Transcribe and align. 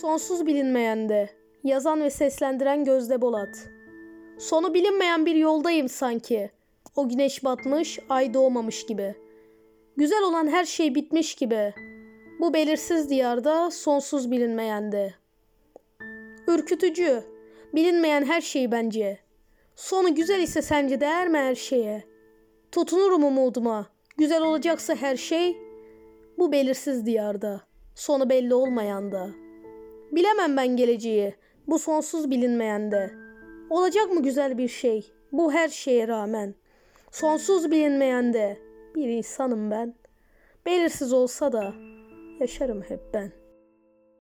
Sonsuz 0.00 0.46
bilinmeyende, 0.46 1.30
yazan 1.64 2.02
ve 2.02 2.10
seslendiren 2.10 2.84
Gözde 2.84 3.20
Bolat. 3.20 3.68
Sonu 4.38 4.74
bilinmeyen 4.74 5.26
bir 5.26 5.34
yoldayım 5.34 5.88
sanki. 5.88 6.50
O 6.96 7.08
güneş 7.08 7.44
batmış, 7.44 7.98
ay 8.08 8.34
doğmamış 8.34 8.86
gibi. 8.86 9.14
Güzel 9.96 10.22
olan 10.22 10.48
her 10.48 10.64
şey 10.64 10.94
bitmiş 10.94 11.34
gibi. 11.34 11.74
Bu 12.40 12.54
belirsiz 12.54 13.10
diyarda, 13.10 13.70
sonsuz 13.70 14.30
bilinmeyende. 14.30 15.14
Ürkütücü, 16.48 17.22
bilinmeyen 17.74 18.24
her 18.24 18.40
şey 18.40 18.72
bence. 18.72 19.18
Sonu 19.76 20.14
güzel 20.14 20.42
ise 20.42 20.62
sence 20.62 21.00
değer 21.00 21.28
mi 21.28 21.38
her 21.38 21.54
şeye? 21.54 22.04
Tutunurum 22.72 23.24
umuduma. 23.24 23.86
Güzel 24.16 24.42
olacaksa 24.42 24.94
her 24.94 25.16
şey, 25.16 25.56
bu 26.38 26.52
belirsiz 26.52 27.06
diyarda, 27.06 27.60
sonu 27.94 28.30
belli 28.30 28.54
olmayanda. 28.54 29.43
Bilemem 30.12 30.56
ben 30.56 30.76
geleceği, 30.76 31.34
bu 31.66 31.78
sonsuz 31.78 32.30
bilinmeyende. 32.30 33.10
Olacak 33.70 34.12
mı 34.12 34.22
güzel 34.22 34.58
bir 34.58 34.68
şey, 34.68 35.12
bu 35.32 35.52
her 35.52 35.68
şeye 35.68 36.08
rağmen. 36.08 36.54
Sonsuz 37.10 37.70
bilinmeyende 37.70 38.58
bir 38.94 39.08
insanım 39.08 39.70
ben. 39.70 39.94
Belirsiz 40.66 41.12
olsa 41.12 41.52
da 41.52 41.74
yaşarım 42.40 42.82
hep 42.82 43.00
ben.'' 43.14 43.43